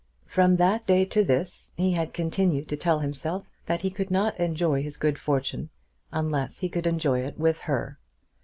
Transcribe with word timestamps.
From 0.25 0.55
that 0.55 0.87
day 0.87 1.05
to 1.05 1.23
this 1.23 1.73
he 1.77 1.91
had 1.91 2.11
continued 2.11 2.67
to 2.69 2.75
tell 2.75 3.01
himself 3.01 3.45
that 3.67 3.81
he 3.81 3.91
could 3.91 4.09
not 4.09 4.39
enjoy 4.39 4.81
his 4.81 4.97
good 4.97 5.19
fortune 5.19 5.69
unless 6.11 6.57
he 6.57 6.69
could 6.69 6.87
enjoy 6.87 7.19
it 7.19 7.37
with 7.37 7.59
her. 7.59 7.99